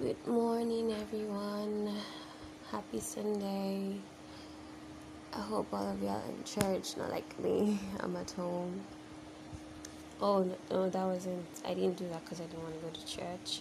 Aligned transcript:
Good 0.00 0.26
morning, 0.26 0.94
everyone. 0.94 1.94
Happy 2.72 3.00
Sunday. 3.00 3.96
I 5.34 5.40
hope 5.40 5.66
all 5.74 5.90
of 5.90 6.02
y'all 6.02 6.22
in 6.26 6.42
church, 6.42 6.96
not 6.96 7.10
like 7.10 7.38
me. 7.38 7.78
I'm 8.00 8.16
at 8.16 8.30
home. 8.30 8.80
Oh, 10.22 10.42
no, 10.42 10.56
no 10.70 10.88
that 10.88 11.04
wasn't. 11.04 11.44
I 11.66 11.74
didn't 11.74 11.98
do 11.98 12.08
that 12.08 12.24
because 12.24 12.40
I 12.40 12.44
didn't 12.44 12.62
want 12.62 12.80
to 12.80 12.86
go 12.86 12.92
to 12.94 13.06
church. 13.06 13.60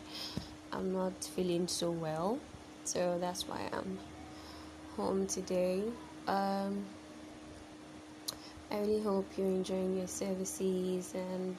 I'm 0.72 0.94
not 0.94 1.22
feeling 1.22 1.68
so 1.68 1.92
well, 1.92 2.40
so 2.86 3.18
that's 3.20 3.46
why 3.46 3.60
I'm 3.74 4.00
home 4.96 5.28
today. 5.28 5.84
Um, 6.26 6.86
I 8.72 8.80
really 8.80 9.04
hope 9.04 9.26
you're 9.38 9.46
enjoying 9.46 9.98
your 9.98 10.08
services 10.08 11.14
and 11.16 11.58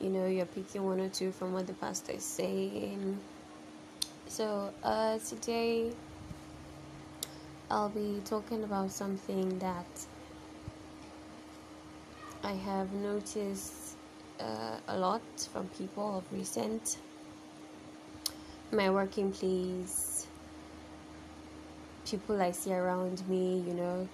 you 0.00 0.08
know 0.08 0.26
you're 0.26 0.46
picking 0.46 0.84
one 0.84 1.00
or 1.00 1.08
two 1.08 1.30
from 1.30 1.52
what 1.52 1.66
the 1.66 1.74
pastor 1.74 2.12
is 2.12 2.24
saying. 2.24 3.18
So 4.26 4.72
uh, 4.82 5.18
today 5.18 5.92
i'll 7.70 7.88
be 7.88 8.20
talking 8.24 8.64
about 8.64 8.90
something 8.90 9.56
that 9.60 9.86
i 12.42 12.52
have 12.52 12.92
noticed 12.92 13.96
uh, 14.40 14.76
a 14.88 14.98
lot 14.98 15.22
from 15.52 15.68
people 15.78 16.18
of 16.18 16.24
recent. 16.32 16.98
My 18.72 18.90
working 18.90 19.30
place 19.32 20.26
people 22.06 22.40
i 22.40 22.50
see 22.50 22.72
around 22.72 23.22
me 23.28 23.62
you 23.66 23.74
know 23.74 24.08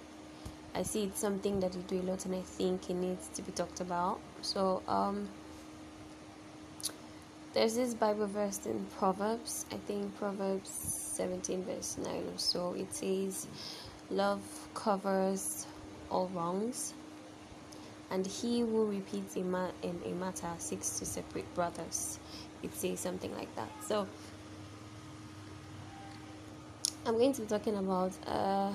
i 0.75 0.83
see 0.83 1.05
it's 1.05 1.19
something 1.19 1.59
that 1.59 1.73
you 1.73 1.81
do 1.87 2.01
a 2.01 2.05
lot 2.09 2.25
and 2.25 2.35
i 2.35 2.41
think 2.41 2.89
it 2.89 2.95
needs 2.95 3.27
to 3.29 3.41
be 3.41 3.51
talked 3.51 3.79
about. 3.79 4.19
So 4.41 4.83
um 4.87 5.29
there's 7.53 7.75
this 7.75 7.93
Bible 7.93 8.27
verse 8.27 8.65
in 8.65 8.85
Proverbs, 8.97 9.65
I 9.71 9.77
think 9.87 10.17
Proverbs 10.17 10.69
17, 10.69 11.63
verse 11.63 11.97
9 11.97 12.13
or 12.15 12.37
so. 12.37 12.73
It 12.73 12.93
says, 12.93 13.47
Love 14.09 14.41
covers 14.73 15.65
all 16.09 16.29
wrongs, 16.33 16.93
and 18.11 18.25
he 18.25 18.61
who 18.61 18.85
repeats 18.85 19.35
a, 19.35 19.41
ma- 19.41 19.71
in 19.83 19.99
a 20.05 20.09
matter 20.09 20.47
seeks 20.59 20.99
to 20.99 21.05
separate 21.05 21.51
brothers. 21.55 22.19
It 22.63 22.73
says 22.75 22.99
something 22.99 23.33
like 23.35 23.53
that. 23.55 23.69
So, 23.85 24.07
I'm 27.05 27.17
going 27.17 27.33
to 27.33 27.41
be 27.41 27.47
talking 27.47 27.77
about. 27.77 28.11
Uh, 28.25 28.71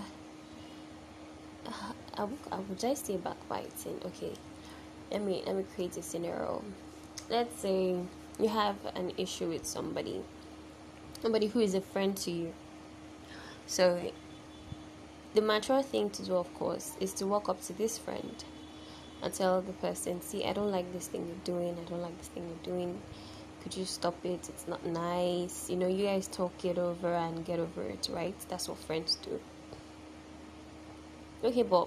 I 2.17 2.25
would, 2.25 2.39
I 2.51 2.57
would 2.57 2.79
just 2.79 3.07
say 3.07 3.17
backbiting. 3.17 4.01
Okay, 4.05 4.33
let 5.11 5.23
me 5.23 5.43
let 5.47 5.57
me 5.57 5.65
create 5.75 5.97
a 5.97 6.03
scenario. 6.03 6.63
Let's 7.31 7.61
say 7.61 7.97
you 8.39 8.49
have 8.49 8.77
an 8.95 9.13
issue 9.17 9.49
with 9.49 9.67
somebody, 9.67 10.23
somebody 11.21 11.47
who 11.47 11.61
is 11.61 11.75
a 11.75 11.81
friend 11.81 12.17
to 12.19 12.31
you. 12.31 12.55
So, 13.67 14.13
the 15.35 15.41
mature 15.41 15.83
thing 15.83 16.11
to 16.11 16.25
do, 16.25 16.37
of 16.37 16.53
course, 16.55 16.97
is 17.01 17.13
to 17.15 17.27
walk 17.27 17.49
up 17.49 17.63
to 17.63 17.73
this 17.73 17.99
friend 17.99 18.45
and 19.23 19.33
tell 19.33 19.63
the 19.63 19.73
person, 19.73 20.21
See, 20.21 20.45
I 20.45 20.53
don't 20.53 20.71
like 20.71 20.93
this 20.93 21.07
thing 21.07 21.27
you're 21.27 21.57
doing, 21.57 21.79
I 21.79 21.89
don't 21.89 22.03
like 22.03 22.19
this 22.19 22.29
thing 22.29 22.45
you're 22.47 22.75
doing. 22.75 23.01
Could 23.63 23.77
you 23.77 23.85
stop 23.85 24.17
it? 24.25 24.49
It's 24.49 24.67
not 24.67 24.85
nice. 24.85 25.71
You 25.71 25.77
know, 25.77 25.87
you 25.87 26.07
guys 26.07 26.27
talk 26.27 26.65
it 26.65 26.79
over 26.79 27.15
and 27.15 27.45
get 27.45 27.61
over 27.61 27.83
it, 27.83 28.09
right? 28.13 28.35
That's 28.49 28.69
what 28.69 28.79
friends 28.79 29.17
do. 29.23 29.41
Okay, 31.45 31.63
but 31.63 31.87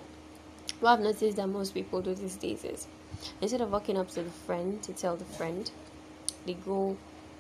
what 0.80 0.94
I've 0.94 1.00
noticed 1.02 1.36
that 1.38 1.48
most 1.48 1.74
people 1.74 2.02
do 2.02 2.16
these 2.16 2.38
days 2.38 2.64
is 2.64 2.88
instead 3.42 3.62
of 3.62 3.72
walking 3.72 3.98
up 3.98 4.10
to 4.12 4.24
the 4.24 4.30
friend 4.30 4.82
to 4.84 4.94
tell 4.94 5.18
the 5.18 5.26
friend, 5.26 5.70
they 6.46 6.54
go 6.54 6.98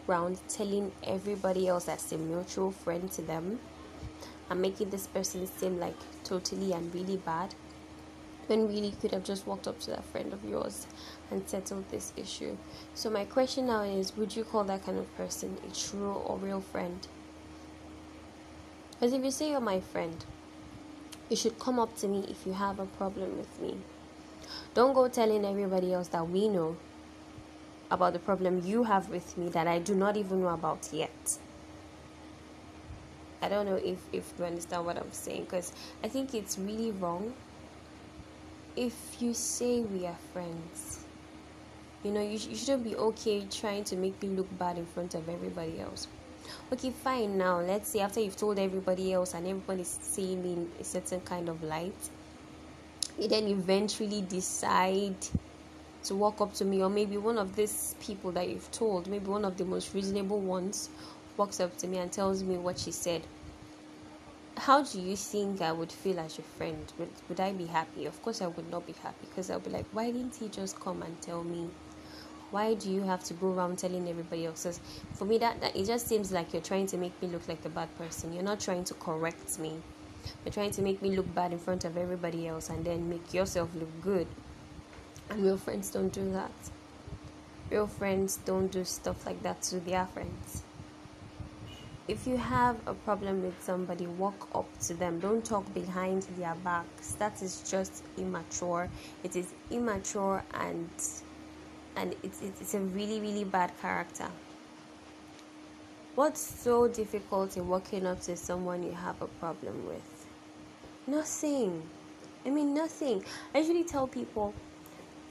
around 0.07 0.39
telling 0.47 0.91
everybody 1.03 1.67
else 1.67 1.85
that's 1.85 2.11
a 2.11 2.17
mutual 2.17 2.71
friend 2.71 3.11
to 3.11 3.21
them 3.21 3.59
and 4.49 4.61
making 4.61 4.89
this 4.89 5.07
person 5.07 5.47
seem 5.47 5.79
like 5.79 5.95
totally 6.23 6.73
and 6.73 6.93
really 6.93 7.17
bad 7.17 7.53
when 8.47 8.67
really 8.67 8.87
you 8.87 8.95
could 9.01 9.11
have 9.11 9.23
just 9.23 9.47
walked 9.47 9.67
up 9.67 9.79
to 9.79 9.89
that 9.89 10.05
friend 10.05 10.31
of 10.31 10.43
yours 10.43 10.85
and 11.31 11.47
settled 11.47 11.83
this 11.89 12.13
issue. 12.15 12.55
So 12.93 13.09
my 13.09 13.25
question 13.25 13.67
now 13.67 13.81
is 13.81 14.15
would 14.17 14.35
you 14.35 14.43
call 14.43 14.63
that 14.65 14.85
kind 14.85 14.99
of 14.99 15.17
person 15.17 15.57
a 15.67 15.75
true 15.75 16.13
or 16.13 16.37
real 16.37 16.61
friend? 16.61 17.07
Because 18.91 19.13
if 19.13 19.23
you 19.23 19.31
say 19.31 19.49
you're 19.51 19.59
my 19.59 19.79
friend, 19.79 20.23
you 21.29 21.35
should 21.35 21.57
come 21.57 21.79
up 21.79 21.95
to 21.97 22.07
me 22.07 22.25
if 22.29 22.45
you 22.45 22.53
have 22.53 22.79
a 22.79 22.85
problem 22.85 23.37
with 23.37 23.59
me. 23.59 23.77
Don't 24.75 24.93
go 24.93 25.07
telling 25.07 25.43
everybody 25.43 25.91
else 25.91 26.09
that 26.09 26.29
we 26.29 26.47
know 26.47 26.77
about 27.91 28.13
the 28.13 28.19
problem 28.19 28.61
you 28.65 28.83
have 28.83 29.09
with 29.09 29.37
me 29.37 29.49
that 29.49 29.67
I 29.67 29.79
do 29.79 29.95
not 29.95 30.17
even 30.17 30.41
know 30.41 30.49
about 30.49 30.89
yet. 30.91 31.37
I 33.41 33.49
don't 33.49 33.65
know 33.65 33.75
if, 33.75 33.99
if 34.11 34.33
you 34.39 34.45
understand 34.45 34.85
what 34.85 34.97
I'm 34.97 35.11
saying 35.11 35.43
because 35.43 35.71
I 36.03 36.07
think 36.07 36.33
it's 36.33 36.57
really 36.57 36.91
wrong 36.91 37.33
if 38.75 38.93
you 39.19 39.33
say 39.33 39.81
we 39.81 40.05
are 40.05 40.17
friends. 40.33 41.05
You 42.03 42.11
know, 42.11 42.21
you, 42.21 42.37
sh- 42.37 42.47
you 42.47 42.55
shouldn't 42.55 42.83
be 42.83 42.95
okay 42.95 43.45
trying 43.49 43.83
to 43.85 43.95
make 43.95 44.21
me 44.21 44.29
look 44.29 44.47
bad 44.57 44.77
in 44.77 44.85
front 44.85 45.15
of 45.15 45.29
everybody 45.29 45.79
else. 45.79 46.07
Okay, 46.71 46.91
fine. 46.91 47.37
Now, 47.37 47.59
let's 47.59 47.89
say 47.89 47.99
after 47.99 48.19
you've 48.19 48.37
told 48.37 48.59
everybody 48.59 49.13
else 49.13 49.33
and 49.33 49.47
everybody's 49.47 49.97
seeing 50.01 50.43
me 50.43 50.53
in 50.53 50.71
a 50.79 50.83
certain 50.83 51.21
kind 51.21 51.49
of 51.49 51.63
light, 51.63 52.09
you 53.19 53.27
then 53.27 53.47
eventually 53.47 54.21
decide 54.21 55.15
to 56.05 56.15
walk 56.15 56.41
up 56.41 56.53
to 56.55 56.65
me, 56.65 56.81
or 56.83 56.89
maybe 56.89 57.17
one 57.17 57.37
of 57.37 57.55
these 57.55 57.95
people 57.99 58.31
that 58.31 58.49
you've 58.49 58.71
told, 58.71 59.07
maybe 59.07 59.27
one 59.27 59.45
of 59.45 59.57
the 59.57 59.65
most 59.65 59.93
reasonable 59.93 60.39
ones, 60.39 60.89
walks 61.37 61.59
up 61.59 61.77
to 61.77 61.87
me 61.87 61.97
and 61.97 62.11
tells 62.11 62.43
me 62.43 62.57
what 62.57 62.79
she 62.79 62.91
said. 62.91 63.21
How 64.57 64.83
do 64.83 65.01
you 65.01 65.15
think 65.17 65.61
I 65.61 65.71
would 65.71 65.91
feel 65.91 66.19
as 66.19 66.37
your 66.37 66.45
friend? 66.57 66.91
Would, 66.97 67.09
would 67.27 67.39
I 67.39 67.51
be 67.51 67.65
happy? 67.65 68.05
Of 68.05 68.21
course, 68.21 68.41
I 68.41 68.47
would 68.47 68.71
not 68.71 68.87
be 68.87 68.93
happy 69.03 69.27
because 69.27 69.49
I'll 69.49 69.59
be 69.59 69.69
like, 69.69 69.85
why 69.91 70.11
didn't 70.11 70.35
he 70.35 70.47
just 70.47 70.79
come 70.79 71.01
and 71.01 71.21
tell 71.21 71.43
me? 71.43 71.69
Why 72.51 72.73
do 72.75 72.89
you 72.89 73.01
have 73.01 73.23
to 73.25 73.33
go 73.33 73.51
around 73.51 73.79
telling 73.79 74.07
everybody 74.07 74.45
else? 74.45 74.79
For 75.15 75.25
me, 75.25 75.37
that, 75.39 75.59
that 75.59 75.75
it 75.75 75.85
just 75.85 76.07
seems 76.07 76.31
like 76.31 76.53
you're 76.53 76.61
trying 76.61 76.87
to 76.87 76.97
make 76.97 77.21
me 77.21 77.27
look 77.27 77.47
like 77.49 77.65
a 77.65 77.69
bad 77.69 77.93
person. 77.97 78.31
You're 78.31 78.43
not 78.43 78.61
trying 78.61 78.85
to 78.85 78.93
correct 78.93 79.59
me. 79.59 79.73
You're 80.45 80.53
trying 80.53 80.71
to 80.71 80.81
make 80.81 81.01
me 81.01 81.15
look 81.15 81.33
bad 81.35 81.51
in 81.51 81.59
front 81.59 81.83
of 81.83 81.97
everybody 81.97 82.47
else 82.47 82.69
and 82.69 82.85
then 82.85 83.09
make 83.09 83.33
yourself 83.33 83.69
look 83.75 83.89
good. 84.01 84.27
And 85.29 85.43
real 85.43 85.57
friends 85.57 85.89
don't 85.89 86.13
do 86.13 86.31
that. 86.31 86.51
Real 87.69 87.87
friends 87.87 88.37
don't 88.45 88.71
do 88.71 88.83
stuff 88.83 89.25
like 89.25 89.41
that 89.43 89.61
to 89.63 89.79
their 89.79 90.05
friends. 90.05 90.63
If 92.07 92.27
you 92.27 92.37
have 92.37 92.77
a 92.85 92.93
problem 92.93 93.41
with 93.41 93.59
somebody, 93.63 94.05
walk 94.05 94.47
up 94.53 94.67
to 94.81 94.93
them. 94.93 95.19
Don't 95.19 95.43
talk 95.43 95.73
behind 95.73 96.23
their 96.37 96.53
backs. 96.63 97.13
That 97.13 97.41
is 97.41 97.67
just 97.67 98.03
immature. 98.17 98.87
It 99.23 99.35
is 99.35 99.53
immature 99.71 100.43
and 100.53 100.89
and 101.95 102.13
it's, 102.21 102.41
it's 102.41 102.73
a 102.75 102.79
really 102.79 103.19
really 103.19 103.43
bad 103.43 103.71
character. 103.81 104.27
What's 106.13 106.39
so 106.39 106.87
difficult 106.87 107.57
in 107.57 107.67
walking 107.67 108.05
up 108.05 108.21
to 108.21 108.37
someone 108.37 108.83
you 108.83 108.93
have 108.93 109.21
a 109.21 109.27
problem 109.27 109.85
with? 109.87 110.27
Nothing. 111.07 111.81
I 112.45 112.51
mean, 112.51 112.73
nothing. 112.73 113.25
I 113.53 113.59
usually 113.59 113.83
tell 113.83 114.07
people 114.07 114.53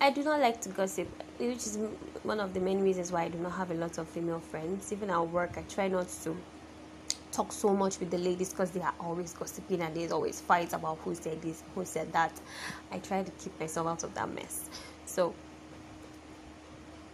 I 0.05 0.11
do 0.11 0.23
not 0.23 0.39
like 0.39 0.61
to 0.61 0.69
gossip, 0.69 1.09
which 1.39 1.67
is 1.67 1.79
one 2.25 2.39
of 2.39 2.53
the 2.53 2.61
main 2.61 2.83
reasons 2.83 3.11
why 3.11 3.23
I 3.23 3.29
do 3.29 3.39
not 3.39 3.53
have 3.53 3.71
a 3.71 3.75
lot 3.75 3.97
of 3.97 4.07
female 4.07 4.39
friends. 4.39 4.93
Even 4.93 5.09
at 5.09 5.19
work, 5.29 5.53
I 5.57 5.63
try 5.63 5.89
not 5.89 6.11
to 6.25 6.37
talk 7.33 7.51
so 7.51 7.75
much 7.75 7.99
with 8.01 8.11
the 8.11 8.19
ladies 8.19 8.51
because 8.51 8.71
they 8.73 8.83
are 8.83 8.93
always 9.01 9.33
gossiping 9.33 9.81
and 9.81 9.97
there's 9.97 10.13
always 10.13 10.43
fights 10.43 10.75
about 10.75 10.99
who 10.99 11.15
said 11.15 11.41
this, 11.41 11.63
who 11.75 11.87
said 11.87 12.13
that. 12.13 12.39
I 12.93 12.99
try 12.99 13.23
to 13.23 13.31
keep 13.31 13.59
myself 13.59 13.87
out 13.87 14.05
of 14.05 14.13
that 14.15 14.29
mess. 14.29 14.69
So 15.07 15.33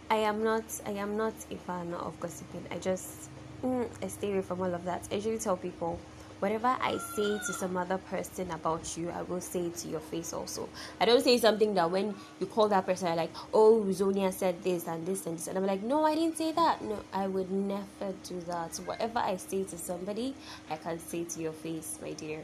I 0.09 0.17
am 0.17 0.43
not 0.43 0.65
I 0.85 0.91
am 0.91 1.15
not 1.15 1.33
a 1.49 1.55
fan 1.55 1.93
of 1.93 2.19
gossiping. 2.19 2.65
I 2.71 2.77
just 2.77 3.29
mm, 3.63 3.87
I 4.03 4.07
stay 4.07 4.33
away 4.33 4.41
from 4.41 4.59
all 4.59 4.75
of 4.75 4.83
that. 4.83 5.07
I 5.09 5.15
usually 5.15 5.39
tell 5.39 5.55
people 5.55 5.97
whatever 6.41 6.75
I 6.81 6.97
say 6.97 7.37
to 7.37 7.53
some 7.53 7.77
other 7.77 7.99
person 7.99 8.49
about 8.49 8.97
you, 8.97 9.11
I 9.11 9.21
will 9.21 9.41
say 9.41 9.69
to 9.69 9.87
your 9.87 9.99
face 9.99 10.33
also. 10.33 10.67
I 10.99 11.05
don't 11.05 11.23
say 11.23 11.37
something 11.37 11.75
that 11.75 11.89
when 11.91 12.15
you 12.39 12.47
call 12.47 12.67
that 12.69 12.87
person, 12.87 13.09
I 13.09 13.13
like, 13.13 13.29
oh, 13.53 13.85
Zonia 13.89 14.33
said 14.33 14.63
this 14.63 14.87
and 14.87 15.05
this 15.05 15.27
and 15.27 15.37
this. 15.37 15.47
And 15.47 15.57
I'm 15.57 15.67
like, 15.67 15.83
no, 15.83 16.03
I 16.03 16.15
didn't 16.15 16.37
say 16.37 16.51
that. 16.51 16.81
No, 16.81 16.99
I 17.13 17.27
would 17.27 17.51
never 17.51 18.13
do 18.23 18.41
that. 18.47 18.75
Whatever 18.85 19.19
I 19.19 19.37
say 19.37 19.63
to 19.65 19.77
somebody, 19.77 20.33
I 20.67 20.77
can 20.77 20.97
say 20.97 21.25
to 21.25 21.39
your 21.39 21.53
face, 21.53 21.99
my 22.01 22.13
dear. 22.13 22.41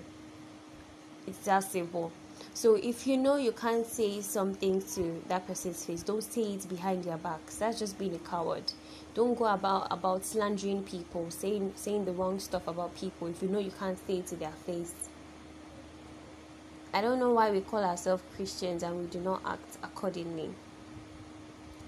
It's 1.26 1.40
that 1.40 1.64
simple. 1.64 2.12
So 2.54 2.75
if 2.75 3.06
you 3.07 3.18
know 3.18 3.36
you 3.36 3.51
can't 3.51 3.86
say 3.86 4.22
something 4.22 4.81
to 4.95 5.24
that 5.28 5.48
person's 5.48 5.86
face, 5.86 6.04
don't 6.04 6.24
say 6.24 6.54
it 6.54 6.68
behind 6.69 7.04
their 7.04 7.18
backs. 7.18 7.57
That's 7.57 7.80
just 7.80 7.98
being 7.98 8.16
a 8.16 8.19
coward. 8.19 8.72
Don't 9.13 9.38
go 9.38 9.45
about 9.45 9.88
about 9.92 10.25
slandering 10.25 10.84
people, 10.84 11.30
saying 11.31 11.74
saying 11.75 12.06
the 12.06 12.12
wrong 12.12 12.39
stuff 12.39 12.68
about 12.68 12.95
people 12.95 13.28
if 13.28 13.42
you 13.42 13.48
know 13.48 13.60
you 13.60 13.72
can't 13.80 14.00
say 14.07 14.18
it 14.18 14.28
to 14.28 14.36
their 14.36 14.57
face. 14.66 14.94
I 16.94 17.01
don't 17.01 17.19
know 17.19 17.34
why 17.34 17.51
we 17.51 17.62
call 17.62 17.84
ourselves 17.84 18.24
Christians 18.36 18.84
and 18.84 19.00
we 19.00 19.06
do 19.07 19.19
not 19.19 19.42
act 19.45 19.78
accordingly. 19.84 20.50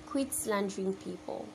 Quit 0.05 0.33
slandering 0.33 0.93
people. 0.93 1.47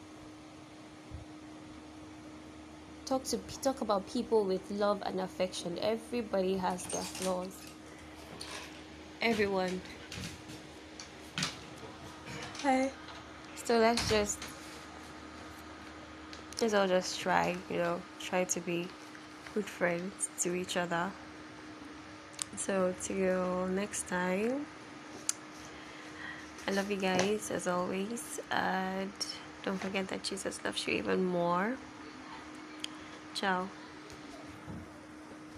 talk 3.04 3.22
to 3.24 3.38
talk 3.62 3.80
about 3.82 4.06
people 4.10 4.44
with 4.44 4.70
love 4.70 5.02
and 5.04 5.20
affection. 5.20 5.78
Everybody 5.80 6.56
has 6.56 6.84
their 6.86 7.02
flaws. 7.02 7.73
Everyone. 9.24 9.80
Hi. 12.62 12.90
So 13.54 13.78
let's 13.78 14.06
just 14.10 14.38
let's 16.60 16.74
all 16.74 16.86
just 16.86 17.18
try, 17.18 17.56
you 17.70 17.78
know, 17.78 18.02
try 18.20 18.44
to 18.44 18.60
be 18.60 18.86
good 19.54 19.64
friends 19.64 20.28
to 20.40 20.54
each 20.54 20.76
other. 20.76 21.10
So 22.58 22.94
till 23.00 23.66
next 23.68 24.08
time. 24.08 24.66
I 26.68 26.72
love 26.72 26.90
you 26.90 26.98
guys 26.98 27.50
as 27.50 27.66
always 27.66 28.40
and 28.50 29.12
don't 29.62 29.80
forget 29.80 30.06
that 30.08 30.22
Jesus 30.22 30.62
loves 30.62 30.86
you 30.86 30.96
even 30.96 31.24
more. 31.24 31.78
Ciao. 33.32 33.70